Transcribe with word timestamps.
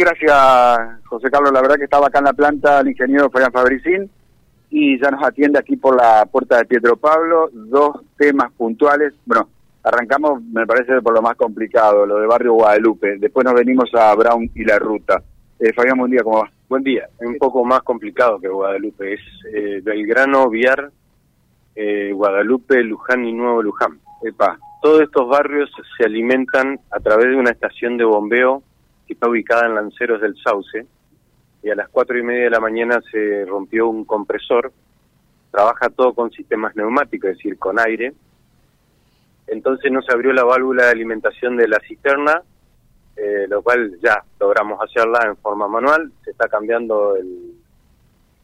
gracias, 0.00 1.04
José 1.04 1.30
Carlos. 1.30 1.52
La 1.52 1.60
verdad 1.60 1.76
que 1.76 1.84
estaba 1.84 2.06
acá 2.06 2.20
en 2.20 2.24
la 2.24 2.32
planta 2.32 2.80
el 2.80 2.88
ingeniero 2.88 3.30
Fabián 3.30 3.52
Fabricín 3.52 4.10
y 4.70 4.98
ya 4.98 5.10
nos 5.10 5.22
atiende 5.22 5.58
aquí 5.58 5.76
por 5.76 5.94
la 5.94 6.24
puerta 6.24 6.56
de 6.56 6.64
Pietro 6.64 6.96
Pablo. 6.96 7.50
Dos 7.52 8.00
temas 8.16 8.50
puntuales. 8.52 9.12
Bueno, 9.26 9.48
arrancamos, 9.82 10.42
me 10.42 10.66
parece, 10.66 11.02
por 11.02 11.12
lo 11.12 11.20
más 11.20 11.36
complicado, 11.36 12.06
lo 12.06 12.18
de 12.18 12.26
Barrio 12.26 12.54
Guadalupe. 12.54 13.18
Después 13.18 13.44
nos 13.44 13.54
venimos 13.54 13.90
a 13.94 14.14
Brown 14.14 14.50
y 14.54 14.64
la 14.64 14.78
ruta. 14.78 15.22
Eh, 15.58 15.72
Fabián, 15.74 15.98
buen 15.98 16.10
día, 16.10 16.22
¿cómo 16.22 16.38
va? 16.38 16.50
Buen 16.68 16.82
día. 16.82 17.06
Es 17.20 17.28
un 17.28 17.36
poco 17.36 17.62
más 17.64 17.82
complicado 17.82 18.40
que 18.40 18.48
Guadalupe. 18.48 19.12
Es 19.12 19.20
eh, 19.52 19.80
Belgrano, 19.82 20.48
Viar, 20.48 20.90
eh, 21.74 22.10
Guadalupe, 22.14 22.82
Luján 22.82 23.26
y 23.26 23.32
Nuevo 23.34 23.62
Luján. 23.62 23.98
Epa. 24.22 24.58
Todos 24.80 25.02
estos 25.02 25.28
barrios 25.28 25.70
se 25.98 26.06
alimentan 26.06 26.80
a 26.90 27.00
través 27.00 27.26
de 27.26 27.36
una 27.36 27.50
estación 27.50 27.98
de 27.98 28.04
bombeo 28.04 28.62
que 29.10 29.14
está 29.14 29.28
ubicada 29.28 29.66
en 29.66 29.74
Lanceros 29.74 30.20
del 30.20 30.36
Sauce, 30.36 30.86
y 31.64 31.68
a 31.68 31.74
las 31.74 31.88
cuatro 31.88 32.16
y 32.16 32.22
media 32.22 32.44
de 32.44 32.50
la 32.50 32.60
mañana 32.60 33.00
se 33.10 33.44
rompió 33.44 33.88
un 33.88 34.04
compresor, 34.04 34.72
trabaja 35.50 35.90
todo 35.90 36.14
con 36.14 36.30
sistemas 36.30 36.76
neumáticos, 36.76 37.30
es 37.30 37.36
decir, 37.38 37.58
con 37.58 37.80
aire, 37.80 38.12
entonces 39.48 39.90
no 39.90 40.00
se 40.00 40.12
abrió 40.12 40.32
la 40.32 40.44
válvula 40.44 40.84
de 40.84 40.90
alimentación 40.92 41.56
de 41.56 41.66
la 41.66 41.80
cisterna, 41.80 42.40
eh, 43.16 43.46
lo 43.48 43.62
cual 43.62 43.98
ya 44.00 44.22
logramos 44.38 44.78
hacerla 44.80 45.26
en 45.26 45.36
forma 45.38 45.66
manual, 45.66 46.12
se 46.24 46.30
está 46.30 46.46
cambiando 46.46 47.16
el 47.16 47.54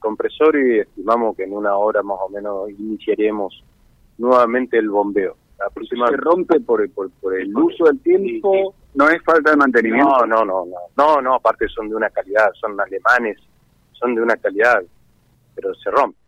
compresor 0.00 0.58
y 0.58 0.80
estimamos 0.80 1.36
que 1.36 1.44
en 1.44 1.52
una 1.52 1.76
hora 1.76 2.02
más 2.02 2.18
o 2.20 2.28
menos 2.28 2.68
iniciaremos 2.70 3.62
nuevamente 4.18 4.78
el 4.78 4.90
bombeo. 4.90 5.36
Se 5.88 6.16
rompe 6.16 6.58
por, 6.58 6.90
por, 6.90 7.08
por 7.20 7.38
el 7.38 7.56
uso 7.56 7.84
del 7.84 8.00
tiempo 8.00 8.74
no 8.96 9.10
es 9.10 9.22
falta 9.22 9.50
de 9.50 9.56
mantenimiento. 9.56 10.26
No, 10.26 10.44
no, 10.44 10.44
no, 10.44 10.66
no, 10.66 10.76
no, 10.96 11.22
no, 11.22 11.34
aparte 11.34 11.68
son 11.68 11.88
de 11.88 11.94
una 11.94 12.10
calidad, 12.10 12.50
son 12.54 12.80
alemanes, 12.80 13.38
son 13.92 14.14
de 14.14 14.22
una 14.22 14.36
calidad, 14.36 14.82
pero 15.54 15.74
se 15.74 15.90
rompe. 15.90 16.18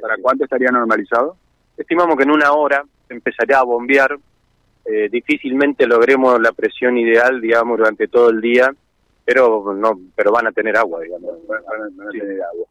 ¿Para 0.00 0.16
cuánto 0.20 0.44
estaría 0.44 0.70
normalizado? 0.70 1.36
Estimamos 1.76 2.16
que 2.16 2.22
en 2.22 2.30
una 2.30 2.52
hora 2.52 2.84
empezaría 3.08 3.58
a 3.58 3.64
bombear, 3.64 4.16
eh, 4.86 5.08
difícilmente 5.10 5.86
logremos 5.86 6.40
la 6.40 6.52
presión 6.52 6.96
ideal, 6.96 7.40
digamos, 7.40 7.78
durante 7.78 8.08
todo 8.08 8.30
el 8.30 8.40
día, 8.40 8.74
pero 9.24 9.74
no, 9.74 10.00
pero 10.14 10.32
van 10.32 10.46
a 10.46 10.52
tener 10.52 10.76
agua, 10.76 11.00
digamos. 11.00 11.46
Van, 11.46 11.60
a 11.60 12.10
tener 12.10 12.42
agua. 12.42 12.66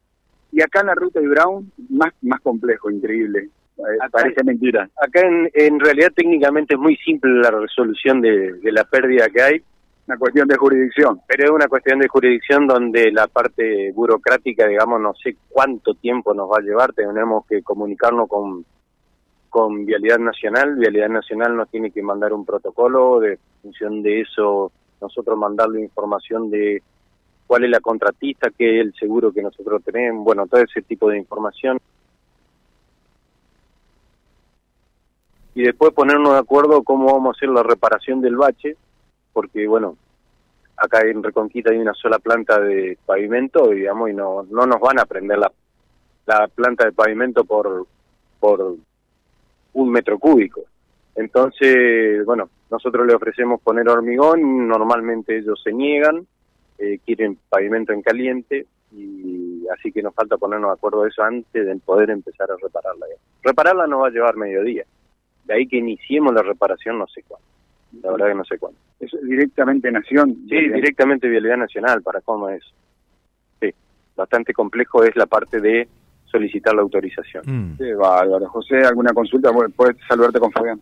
Y 0.51 0.61
acá 0.61 0.81
en 0.81 0.87
la 0.87 0.95
ruta 0.95 1.19
de 1.19 1.27
Brown, 1.27 1.71
más, 1.89 2.13
más 2.21 2.39
complejo, 2.41 2.89
increíble. 2.89 3.49
Eh, 3.77 4.09
parece 4.11 4.43
mentira. 4.43 4.89
Acá 5.01 5.21
en, 5.21 5.49
en, 5.53 5.79
realidad 5.79 6.11
técnicamente 6.15 6.75
es 6.75 6.79
muy 6.79 6.95
simple 6.97 7.31
la 7.41 7.51
resolución 7.51 8.21
de, 8.21 8.59
la 8.63 8.83
pérdida 8.83 9.29
que 9.29 9.41
hay. 9.41 9.63
Una 10.05 10.17
cuestión 10.17 10.47
de 10.47 10.57
jurisdicción. 10.57 11.21
Pero 11.27 11.45
es 11.45 11.51
una 11.51 11.67
cuestión 11.67 11.99
de 11.99 12.07
jurisdicción 12.07 12.67
donde 12.67 13.11
la 13.11 13.27
parte 13.27 13.91
burocrática, 13.93 14.67
digamos, 14.67 14.99
no 14.99 15.13
sé 15.13 15.37
cuánto 15.49 15.93
tiempo 15.93 16.33
nos 16.33 16.51
va 16.51 16.57
a 16.57 16.61
llevar. 16.61 16.93
Tenemos 16.93 17.45
que 17.47 17.63
comunicarnos 17.63 18.27
con, 18.27 18.65
con 19.49 19.85
Vialidad 19.85 20.19
Nacional. 20.19 20.75
Vialidad 20.75 21.09
Nacional 21.09 21.55
nos 21.55 21.69
tiene 21.69 21.89
que 21.89 22.03
mandar 22.03 22.33
un 22.33 22.45
protocolo. 22.45 23.21
De 23.21 23.39
función 23.61 24.03
de 24.03 24.21
eso, 24.21 24.71
nosotros 25.01 25.37
mandarle 25.37 25.81
información 25.81 26.49
de 26.51 26.83
cuál 27.47 27.63
es 27.63 27.69
la 27.69 27.79
contratista, 27.79 28.49
qué 28.55 28.79
es 28.79 28.85
el 28.85 28.93
seguro 28.95 29.31
que 29.31 29.41
nosotros 29.41 29.81
tenemos. 29.83 30.25
Bueno, 30.25 30.47
todo 30.47 30.61
ese 30.61 30.81
tipo 30.81 31.09
de 31.09 31.17
información. 31.17 31.79
Y 35.55 35.63
después 35.63 35.93
ponernos 35.93 36.33
de 36.33 36.39
acuerdo 36.39 36.83
cómo 36.83 37.13
vamos 37.13 37.35
a 37.35 37.37
hacer 37.37 37.49
la 37.49 37.63
reparación 37.63 38.21
del 38.21 38.35
bache, 38.35 38.75
porque 39.31 39.67
bueno, 39.67 39.97
acá 40.77 41.01
en 41.01 41.21
Reconquista 41.21 41.71
hay 41.71 41.77
una 41.77 41.93
sola 41.93 42.19
planta 42.19 42.59
de 42.59 42.97
pavimento, 43.05 43.69
digamos, 43.69 44.09
y 44.09 44.13
no, 44.13 44.43
no 44.49 44.65
nos 44.65 44.79
van 44.79 44.99
a 44.99 45.05
prender 45.05 45.37
la, 45.37 45.51
la 46.25 46.47
planta 46.47 46.85
de 46.85 46.91
pavimento 46.91 47.43
por, 47.45 47.85
por 48.39 48.75
un 49.73 49.91
metro 49.91 50.17
cúbico. 50.17 50.61
Entonces, 51.15 52.25
bueno, 52.25 52.49
nosotros 52.71 53.05
le 53.05 53.13
ofrecemos 53.13 53.61
poner 53.61 53.87
hormigón, 53.87 54.67
normalmente 54.67 55.37
ellos 55.37 55.61
se 55.63 55.71
niegan, 55.71 56.25
eh, 56.79 56.97
quieren 57.05 57.37
pavimento 57.47 57.93
en 57.93 58.01
caliente, 58.01 58.65
y 58.91 59.67
así 59.67 59.91
que 59.91 60.01
nos 60.01 60.15
falta 60.15 60.37
ponernos 60.37 60.71
de 60.71 60.73
acuerdo 60.73 61.03
de 61.03 61.09
eso 61.09 61.23
antes 61.23 61.65
de 61.65 61.75
poder 61.77 62.09
empezar 62.09 62.49
a 62.49 62.55
repararla. 62.59 63.05
Repararla 63.43 63.85
nos 63.85 64.01
va 64.01 64.07
a 64.07 64.11
llevar 64.11 64.35
mediodía 64.35 64.85
de 65.45 65.53
ahí 65.53 65.67
que 65.67 65.77
iniciemos 65.77 66.33
la 66.33 66.41
reparación 66.41 66.97
no 66.97 67.07
sé 67.07 67.23
cuándo. 67.27 67.45
La 68.01 68.11
verdad 68.11 68.27
que 68.27 68.35
no 68.35 68.45
sé 68.45 68.57
cuándo. 68.57 68.79
¿Eso 68.99 69.17
es 69.17 69.23
directamente 69.27 69.91
Nación? 69.91 70.35
Sí, 70.49 70.57
directamente 70.69 71.27
Vialidad 71.27 71.57
Nacional, 71.57 72.01
para 72.01 72.21
cómo 72.21 72.49
es. 72.49 72.63
Sí, 73.61 73.69
bastante 74.15 74.53
complejo 74.53 75.03
es 75.03 75.15
la 75.15 75.25
parte 75.25 75.59
de 75.59 75.87
solicitar 76.25 76.73
la 76.73 76.81
autorización. 76.81 77.43
Mm. 77.45 77.77
Sí, 77.77 77.93
bárbaro. 77.93 78.47
José, 78.49 78.77
¿alguna 78.77 79.13
consulta? 79.13 79.51
Puedes 79.75 79.97
saludarte 80.07 80.39
con 80.39 80.51
Fabián. 80.51 80.81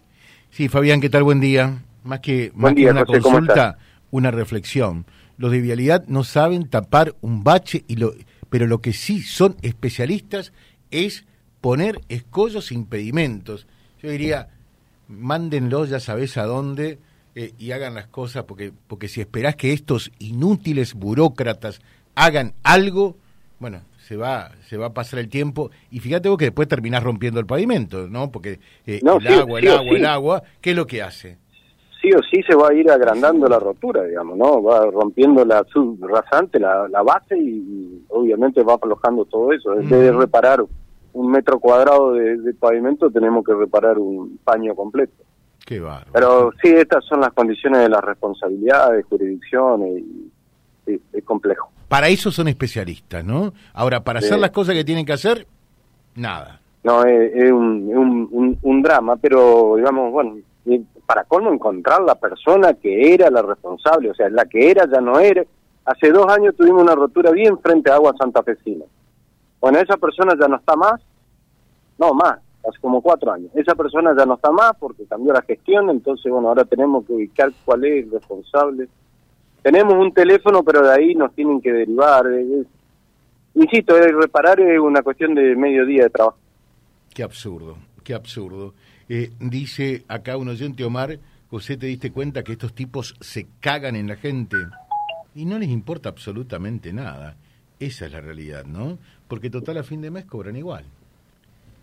Sí, 0.50 0.70
Fabián, 0.70 1.02
¿qué 1.02 1.10
tal? 1.10 1.24
Buen 1.24 1.42
día. 1.42 1.82
Más 2.04 2.20
que, 2.20 2.52
más 2.56 2.74
que 2.74 2.90
una 2.90 3.06
consulta, 3.06 3.78
una 4.10 4.32
reflexión. 4.32 5.06
Los 5.38 5.52
de 5.52 5.62
Vialidad 5.62 6.06
no 6.08 6.24
saben 6.24 6.70
tapar 6.70 7.16
un 7.22 7.44
bache, 7.44 7.84
y 7.88 7.98
lo, 7.98 8.14
pero 8.50 8.68
lo 8.68 8.80
que 8.80 8.94
sí 8.94 9.22
son 9.22 9.56
especialistas 9.62 10.54
es 10.90 11.26
poner 11.62 12.00
escollos 12.10 12.72
e 12.72 12.76
impedimentos. 12.76 13.68
Yo 14.02 14.10
diría, 14.10 14.48
mándenlo, 15.08 15.86
ya 15.86 16.00
sabés 16.00 16.38
a 16.38 16.46
dónde, 16.46 17.00
eh, 17.36 17.54
y 17.58 17.72
hagan 17.72 17.94
las 17.94 18.08
cosas, 18.08 18.44
porque, 18.44 18.72
porque 18.88 19.08
si 19.08 19.22
esperás 19.22 19.56
que 19.56 19.74
estos 19.74 20.12
inútiles 20.20 20.94
burócratas 20.94 21.82
hagan 22.16 22.54
algo, 22.64 23.16
bueno, 23.60 23.82
se 24.00 24.18
va, 24.18 24.52
se 24.68 24.78
va 24.78 24.88
a 24.88 24.94
pasar 24.94 25.20
el 25.20 25.30
tiempo, 25.30 25.72
y 25.92 26.00
fíjate 26.00 26.30
vos 26.30 26.38
que 26.38 26.46
después 26.46 26.68
terminás 26.68 27.04
rompiendo 27.04 27.40
el 27.40 27.46
pavimento, 27.46 28.08
¿no? 28.08 28.32
Porque 28.32 28.60
eh, 28.86 29.00
el, 29.02 29.08
agua, 29.08 29.60
el 29.60 29.68
agua, 29.68 29.98
el 29.98 30.06
agua, 30.06 30.44
¿qué 30.62 30.72
es 30.72 30.76
lo 30.76 30.88
que 30.88 31.02
hace? 31.02 31.38
sí 32.02 32.10
o 32.14 32.20
sí 32.24 32.42
se 32.44 32.56
va 32.56 32.70
a 32.70 32.74
ir 32.74 32.90
agrandando 32.90 33.48
la 33.48 33.60
rotura, 33.60 34.04
digamos, 34.04 34.38
¿no? 34.38 34.62
Va 34.64 34.86
rompiendo 34.90 35.46
la 35.46 35.64
subrasante, 35.72 36.60
la, 36.60 36.88
la 36.88 37.04
base 37.04 37.38
y, 37.38 38.04
obviamente 38.10 38.64
va 38.64 38.74
aflojando 38.74 39.26
todo 39.26 39.54
eso. 39.54 39.74
Es 39.80 39.90
de 39.90 40.12
reparar 40.12 40.66
un 41.14 41.32
metro 41.32 41.60
cuadrado 41.60 42.14
de, 42.14 42.54
pavimento 42.60 43.10
tenemos 43.10 43.44
que 43.46 43.54
reparar 43.54 43.98
un 43.98 44.40
paño 44.44 44.76
completo. 44.76 45.24
Qué 45.66 45.80
bárbaro. 45.80 46.12
Pero 46.12 46.52
sí, 46.62 46.70
estas 46.70 47.06
son 47.06 47.22
las 47.22 47.34
condiciones 47.34 47.82
de 47.82 47.90
la 47.90 48.02
responsabilidad, 48.02 48.92
de 48.92 49.04
jurisdicción, 49.04 49.88
y, 49.88 50.32
es 50.88 51.24
complejo. 51.24 51.70
Para 51.88 52.10
eso 52.10 52.32
son 52.32 52.48
especialistas, 52.48 53.24
¿no? 53.24 53.54
Ahora, 53.74 54.04
para 54.04 54.20
hacer 54.20 54.40
las 54.40 54.52
cosas 54.52 54.76
que 54.76 54.84
tienen 54.84 55.06
que 55.06 55.14
hacer, 55.14 55.46
nada. 56.16 56.60
No, 56.84 57.04
es, 57.06 57.52
un, 57.52 58.58
un, 58.62 58.82
drama, 58.82 59.16
pero 59.18 59.76
digamos, 59.78 60.12
bueno, 60.12 60.38
para 61.06 61.24
cómo 61.26 61.54
encontrar 61.54 62.02
la 62.02 62.16
persona 62.16 62.74
que 62.74 63.14
era 63.14 63.30
la 63.30 63.42
responsable, 63.42 64.10
o 64.10 64.16
sea, 64.16 64.30
la 64.30 64.46
que 64.46 64.72
era 64.72 64.90
ya 64.92 65.00
no 65.00 65.20
era. 65.20 65.44
Hace 65.86 66.12
dos 66.12 66.28
años 66.32 66.56
tuvimos 66.56 66.82
una 66.82 66.96
rotura 66.96 67.32
bien 67.32 67.60
frente 67.60 67.92
a 67.92 67.96
Agua 67.96 68.16
Santa 68.18 68.42
Fecina 68.42 68.86
bueno, 69.62 69.80
esa 69.80 69.96
persona 69.96 70.34
ya 70.40 70.48
no 70.48 70.58
está 70.58 70.76
más, 70.76 71.00
no 72.00 72.14
más, 72.16 72.40
hace 72.68 72.80
como 72.82 73.02
cuatro 73.02 73.32
años. 73.32 73.52
Esa 73.56 73.76
persona 73.76 74.14
ya 74.18 74.26
no 74.26 74.34
está 74.34 74.52
más 74.52 74.74
porque 74.80 75.06
cambió 75.06 75.34
la 75.34 75.44
gestión, 75.44 75.90
entonces, 75.92 76.32
bueno, 76.32 76.50
ahora 76.50 76.66
tenemos 76.66 77.06
que 77.06 77.14
ubicar 77.14 77.52
cuál 77.64 77.86
es 77.86 78.06
el 78.06 78.12
responsable. 78.12 78.90
Tenemos 79.62 79.94
un 79.94 80.12
teléfono, 80.12 80.64
pero 80.64 80.82
de 80.82 80.94
ahí 80.94 81.14
nos 81.14 81.34
tienen 81.36 81.62
que 81.62 81.72
derivar. 81.72 82.26
insisto, 83.54 83.96
reparar 83.96 84.60
es 84.60 84.80
una 84.80 85.04
cuestión 85.04 85.36
de 85.36 85.56
medio 85.56 85.86
día 85.86 86.06
de 86.06 86.10
trabajo. 86.10 86.38
Qué 87.14 87.22
absurdo, 87.22 87.78
qué 88.04 88.16
absurdo. 88.16 88.74
Eh, 89.08 89.32
dice 89.40 90.04
acá 90.08 90.38
un 90.38 90.50
oyente 90.50 90.84
Omar, 90.84 91.20
José, 91.52 91.78
¿te 91.78 91.86
diste 91.86 92.12
cuenta 92.12 92.44
que 92.44 92.54
estos 92.54 92.74
tipos 92.74 93.16
se 93.20 93.46
cagan 93.60 93.96
en 93.96 94.08
la 94.08 94.16
gente? 94.16 94.58
Y 95.36 95.46
no 95.46 95.60
les 95.60 95.70
importa 95.70 96.10
absolutamente 96.10 96.92
nada. 96.94 97.36
Esa 97.82 98.06
es 98.06 98.12
la 98.12 98.22
realidad, 98.22 98.64
¿no? 98.64 99.00
Porque 99.28 99.50
total 99.50 99.80
a 99.80 99.84
fin 99.84 100.02
de 100.02 100.12
mes 100.12 100.26
cobran 100.26 100.56
igual. 100.56 100.84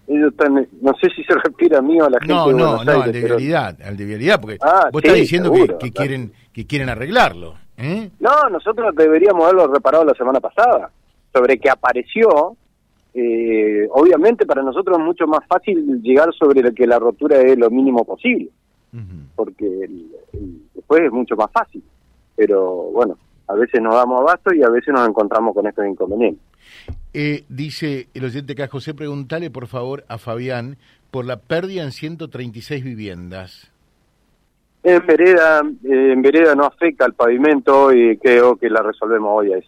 Ellos 0.07 0.31
están, 0.31 0.55
no 0.81 0.95
sé 0.95 1.11
si 1.11 1.25
se 1.25 1.35
refiere 1.35 1.77
a 1.77 1.83
mí 1.83 2.01
o 2.01 2.07
a 2.07 2.11
la 2.11 2.21
gente 2.21 2.33
no, 2.33 2.53
no, 2.53 2.85
no, 2.85 3.03
al 3.03 3.13
de 3.13 3.21
vialidad, 3.21 3.77
al 3.83 3.97
de 3.97 4.05
vialidad, 4.05 4.41
porque 4.41 4.59
ah, 4.63 4.91
vos 4.93 5.03
estás 5.03 5.19
diciendo 5.19 5.53
que, 5.53 5.91
quieren 5.91 6.33
que 6.53 6.69
quieren 6.69 6.89
arreglarlo. 6.89 7.57
¿eh? 7.77 8.11
No, 8.21 8.49
nosotros 8.49 8.95
deberíamos 8.95 9.43
haberlo 9.43 9.67
reparado 9.67 10.05
la 10.05 10.15
semana 10.15 10.39
pasada. 10.39 10.89
Sobre 11.35 11.59
que 11.59 11.69
apareció, 11.69 12.57
eh, 13.13 13.89
obviamente 13.91 14.47
para 14.47 14.63
nosotros 14.63 14.99
es 14.99 15.05
mucho 15.05 15.27
más 15.27 15.41
fácil 15.49 16.01
llegar 16.01 16.33
sobre 16.33 16.73
que 16.73 16.87
la 16.87 17.01
rotura 17.01 17.41
es 17.41 17.59
lo 17.59 17.69
mínimo 17.71 18.05
posible, 18.05 18.51
porque 19.35 19.91
después 20.75 21.03
es 21.03 21.11
mucho 21.11 21.35
más 21.35 21.51
fácil. 21.51 21.83
Pero 22.37 22.93
bueno, 22.93 23.19
a 23.49 23.55
veces 23.55 23.81
nos 23.81 23.95
damos 23.95 24.21
abasto 24.21 24.55
y 24.55 24.63
a 24.63 24.69
veces 24.69 24.93
nos 24.95 25.09
encontramos 25.09 25.55
con 25.55 25.67
estos 25.67 25.87
inconvenientes. 25.87 26.43
Eh, 27.15 27.45
dice 27.49 28.09
el 28.15 28.25
oyente 28.25 28.55
que 28.55 28.69
José, 28.69 28.95
preguntale 28.95 29.51
por 29.51 29.67
favor 29.67 30.05
a 30.09 30.19
Fabián 30.19 30.77
por 31.11 31.25
la 31.25 31.39
pérdida 31.39 31.83
en 31.83 31.93
136 31.93 32.85
viviendas. 32.85 33.73
En 34.83 35.05
vereda, 35.07 35.63
eh, 35.85 36.13
en 36.13 36.23
vereda 36.23 36.55
no 36.55 36.65
afecta 36.65 37.05
al 37.05 37.15
pavimento 37.15 37.93
y 37.93 38.17
creo 38.19 38.57
que 38.57 38.71
la 38.71 38.83
resolvemos 38.83 39.31
hoy. 39.35 39.53
Es, 39.53 39.65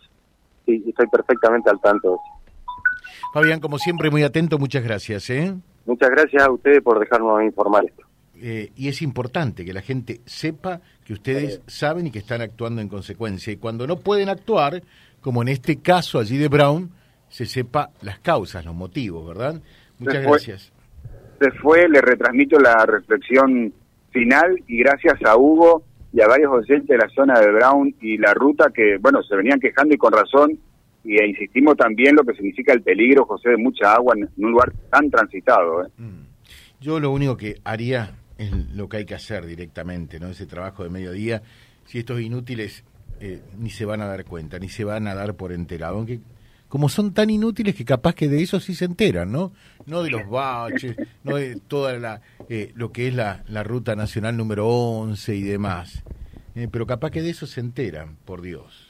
sí, 0.67 0.85
estoy 0.87 1.07
perfectamente 1.09 1.71
al 1.71 1.81
tanto. 1.81 2.21
Fabián, 3.33 3.61
como 3.61 3.79
siempre, 3.79 4.11
muy 4.11 4.23
atento, 4.23 4.59
muchas 4.59 4.85
gracias. 4.85 5.31
¿eh? 5.31 5.55
Muchas 5.87 6.11
gracias 6.11 6.43
a 6.43 6.51
ustedes 6.51 6.83
por 6.83 6.99
dejarnos 7.01 7.43
informar 7.43 7.85
esto. 7.87 8.05
Eh, 8.43 8.73
y 8.77 8.89
es 8.89 9.03
importante 9.03 9.65
que 9.65 9.73
la 9.73 9.83
gente 9.83 10.21
sepa 10.25 10.81
que 11.11 11.15
ustedes 11.15 11.61
saben 11.67 12.07
y 12.07 12.13
que 12.13 12.21
están 12.21 12.41
actuando 12.41 12.81
en 12.81 12.89
consecuencia. 12.89 13.53
Y 13.53 13.57
cuando 13.57 13.85
no 13.85 13.99
pueden 13.99 14.29
actuar, 14.29 14.81
como 15.21 15.43
en 15.43 15.49
este 15.49 15.81
caso 15.81 16.21
allí 16.21 16.39
de 16.39 16.47
Brown, 16.47 16.89
se 17.29 17.47
sepa 17.47 17.91
las 18.01 18.21
causas, 18.21 18.65
los 18.65 18.77
motivos, 18.77 19.27
¿verdad? 19.27 19.61
Muchas 19.99 20.23
gracias. 20.23 20.73
Se 21.41 21.51
fue, 21.61 21.89
le 21.89 22.01
retransmito 22.01 22.61
la 22.61 22.87
reflexión 22.87 23.75
final 24.13 24.63
y 24.69 24.79
gracias 24.85 25.15
a 25.25 25.37
Hugo 25.37 25.83
y 26.13 26.21
a 26.21 26.29
varios 26.29 26.53
oyentes 26.53 26.87
de 26.87 26.99
la 26.99 27.09
zona 27.09 27.41
de 27.41 27.51
Brown 27.55 27.93
y 28.01 28.17
la 28.17 28.33
ruta 28.33 28.71
que, 28.73 28.99
bueno, 28.99 29.21
se 29.25 29.35
venían 29.35 29.59
quejando 29.59 29.93
y 29.93 29.99
con 29.99 30.13
razón, 30.13 30.61
y 31.03 31.17
e 31.21 31.27
insistimos 31.27 31.77
también 31.77 32.15
lo 32.15 32.23
que 32.23 32.35
significa 32.35 32.73
el 32.73 32.83
peligro, 32.83 33.25
José, 33.25 33.51
de 33.51 33.57
mucha 33.57 33.95
agua 33.95 34.15
en, 34.17 34.29
un 34.37 34.53
lugar 34.53 34.73
tan 34.89 35.11
transitado. 35.11 35.85
¿eh? 35.85 35.89
Mm. 35.99 36.27
Yo 36.81 37.01
lo 37.01 37.11
único 37.11 37.37
que 37.37 37.57
haría 37.65 38.20
es 38.41 38.53
lo 38.75 38.89
que 38.89 38.99
hay 38.99 39.05
que 39.05 39.15
hacer 39.15 39.47
directamente, 39.47 40.19
¿no? 40.19 40.29
Ese 40.29 40.47
trabajo 40.47 40.83
de 40.83 40.91
mediodía, 40.91 41.43
si 41.87 41.99
estos 41.99 42.21
inútiles 42.21 42.85
eh, 43.21 43.43
ni 43.59 43.71
se 43.71 43.85
van 43.85 44.01
a 44.01 44.07
dar 44.07 44.25
cuenta, 44.25 44.59
ni 44.59 44.69
se 44.69 44.85
van 44.85 45.07
a 45.07 45.15
dar 45.15 45.35
por 45.35 45.53
enterado, 45.53 45.97
aunque 45.97 46.21
como 46.69 46.89
son 46.89 47.13
tan 47.13 47.31
inútiles 47.31 47.75
que 47.75 47.85
capaz 47.85 48.15
que 48.15 48.29
de 48.29 48.43
eso 48.43 48.61
sí 48.61 48.75
se 48.75 48.85
enteran, 48.85 49.33
¿no? 49.33 49.53
No 49.87 50.03
de 50.03 50.11
los 50.11 50.29
baches, 50.29 50.97
no 51.25 51.37
de 51.37 51.57
toda 51.57 51.99
la, 51.99 52.23
eh, 52.49 52.73
lo 52.75 52.93
que 52.93 53.09
es 53.09 53.15
la, 53.15 53.43
la, 53.49 53.65
ruta 53.65 53.97
nacional 53.97 54.37
número 54.37 54.69
11 54.69 55.35
y 55.35 55.43
demás. 55.43 56.05
Eh, 56.55 56.69
pero 56.71 56.87
capaz 56.87 57.11
que 57.11 57.23
de 57.23 57.31
eso 57.31 57.47
se 57.47 57.61
enteran, 57.61 58.17
por 58.25 58.41
Dios 58.41 58.90